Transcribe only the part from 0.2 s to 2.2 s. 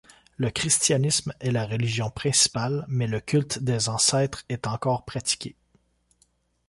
Le christianisme est la religion